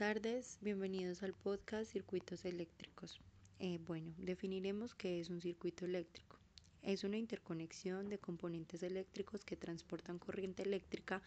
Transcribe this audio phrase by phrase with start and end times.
[0.00, 3.20] tardes, bienvenidos al podcast Circuitos Eléctricos.
[3.58, 6.38] Eh, bueno, definiremos qué es un circuito eléctrico.
[6.82, 11.20] Es una interconexión de componentes eléctricos que transportan corriente eléctrica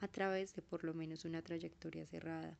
[0.00, 2.58] a través de por lo menos una trayectoria cerrada.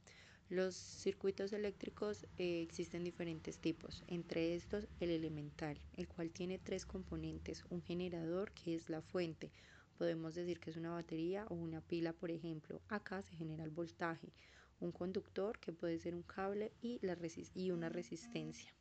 [0.49, 6.87] Los circuitos eléctricos eh, existen diferentes tipos, entre estos el elemental, el cual tiene tres
[6.87, 9.51] componentes, un generador que es la fuente,
[9.99, 12.81] podemos decir que es una batería o una pila, por ejemplo.
[12.89, 14.33] Acá se genera el voltaje
[14.81, 17.17] un conductor que puede ser un cable y, la
[17.55, 18.75] y una resistencia.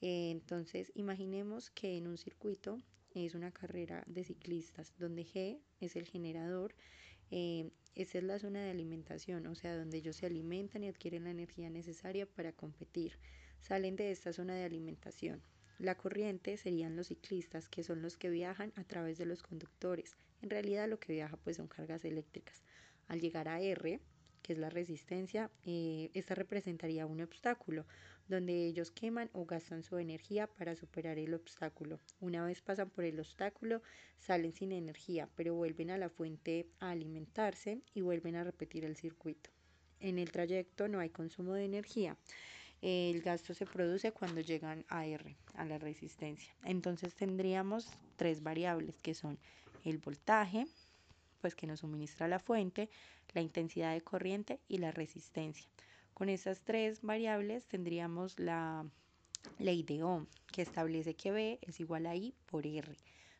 [0.00, 2.78] Entonces, imaginemos que en un circuito
[3.14, 6.74] es una carrera de ciclistas donde G es el generador,
[7.30, 11.24] eh, esa es la zona de alimentación, o sea, donde ellos se alimentan y adquieren
[11.24, 13.18] la energía necesaria para competir.
[13.60, 15.42] Salen de esta zona de alimentación.
[15.78, 20.16] La corriente serían los ciclistas, que son los que viajan a través de los conductores.
[20.40, 22.62] En realidad lo que viaja pues son cargas eléctricas.
[23.08, 24.00] Al llegar a R,
[24.52, 27.86] es la resistencia, eh, esta representaría un obstáculo,
[28.28, 31.98] donde ellos queman o gastan su energía para superar el obstáculo.
[32.20, 33.82] Una vez pasan por el obstáculo,
[34.18, 38.96] salen sin energía, pero vuelven a la fuente a alimentarse y vuelven a repetir el
[38.96, 39.50] circuito.
[39.98, 42.16] En el trayecto no hay consumo de energía.
[42.82, 46.54] El gasto se produce cuando llegan a R, a la resistencia.
[46.64, 49.38] Entonces tendríamos tres variables que son
[49.84, 50.66] el voltaje,
[51.40, 52.90] pues que nos suministra la fuente,
[53.32, 55.68] la intensidad de corriente y la resistencia.
[56.14, 58.86] Con esas tres variables tendríamos la
[59.58, 62.96] ley de Ohm, que establece que V es igual a I por R,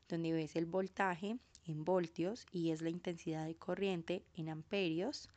[0.08, 5.28] donde V es el voltaje en voltios y es la intensidad de corriente en amperios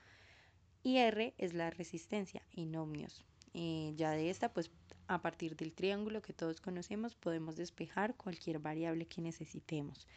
[0.83, 3.23] y R es la resistencia en ohmios.
[3.53, 4.71] Eh, ya de esta, pues
[5.07, 10.07] a partir del triángulo que todos conocemos, podemos despejar cualquier variable que necesitemos.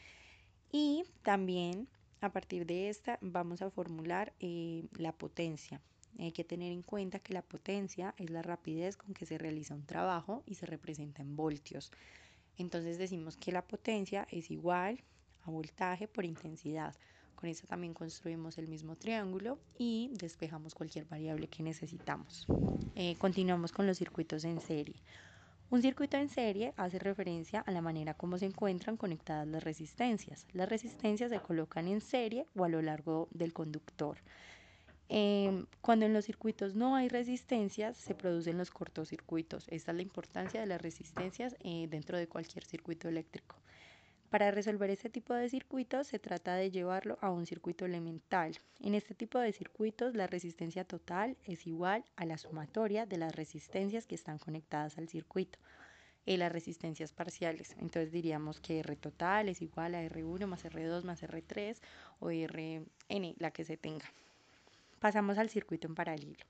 [0.72, 1.88] Y también
[2.20, 5.80] a partir de esta vamos a formular eh, la potencia.
[6.18, 9.74] Hay que tener en cuenta que la potencia es la rapidez con que se realiza
[9.74, 11.92] un trabajo y se representa en voltios.
[12.56, 15.02] Entonces decimos que la potencia es igual
[15.44, 16.94] a voltaje por intensidad.
[17.34, 22.46] Con esto también construimos el mismo triángulo y despejamos cualquier variable que necesitamos.
[22.94, 24.96] Eh, continuamos con los circuitos en serie.
[25.68, 30.46] Un circuito en serie hace referencia a la manera como se encuentran conectadas las resistencias.
[30.52, 34.16] Las resistencias se colocan en serie o a lo largo del conductor.
[35.08, 39.66] Em, cuando en los circuitos no hay resistencias, se producen los cortocircuitos.
[39.68, 43.56] Esta es la importancia de las resistencias eh, dentro de cualquier circuito eléctrico.
[44.30, 48.58] Para resolver este tipo de circuitos se trata de llevarlo a un circuito elemental.
[48.80, 53.34] En este tipo de circuitos la resistencia total es igual a la sumatoria de las
[53.36, 55.60] resistencias que están conectadas al circuito.
[56.24, 57.76] Y las resistencias parciales.
[57.78, 61.78] Entonces diríamos que R total es igual a R1 más R2 más R3
[62.18, 64.12] o Rn, la que se tenga.
[64.98, 66.44] Pasamos al circuito en paralelo.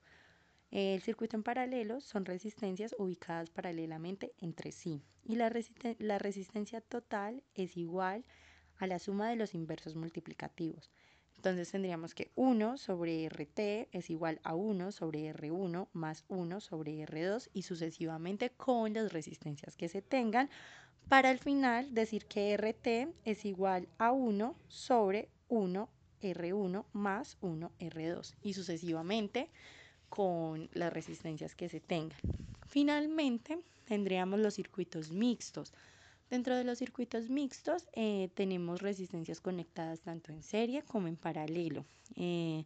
[0.78, 5.50] El circuito en paralelo son resistencias ubicadas paralelamente entre sí y la,
[6.00, 8.26] la, resistencia total es igual
[8.76, 10.90] a la suma de los inversos multiplicativos.
[11.34, 17.06] Entonces tendríamos que 1 sobre RT es igual a 1 sobre R1 más 1 sobre
[17.06, 20.50] R2 y sucesivamente con las resistencias que se tengan
[21.08, 25.88] para al final decir que RT es igual a 1 sobre 1
[26.20, 29.48] R1 más 1 R2 y sucesivamente
[30.08, 32.18] con las resistencias que se tengan.
[32.66, 35.72] Finalmente, tendríamos los circuitos mixtos.
[36.30, 41.84] Dentro de los circuitos mixtos eh, tenemos resistencias conectadas tanto en serie como en paralelo.
[42.16, 42.64] Eh,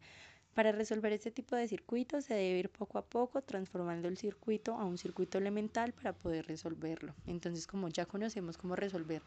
[0.54, 4.74] para resolver este tipo de circuitos se debe ir poco a poco transformando el circuito
[4.74, 7.14] a un circuito elemental para poder resolverlo.
[7.26, 9.22] Entonces, como ya conocemos cómo resolver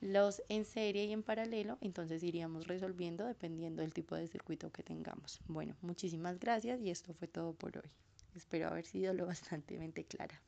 [0.00, 4.82] los en serie y en paralelo, entonces iríamos resolviendo dependiendo del tipo de circuito que
[4.82, 5.40] tengamos.
[5.46, 7.90] Bueno, muchísimas gracias y esto fue todo por hoy.
[8.34, 10.40] Espero haber sido lo bastante clara.